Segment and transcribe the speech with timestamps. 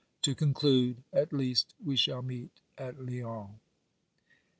[0.23, 3.59] To conclude— at least, we shall meet at Lyons.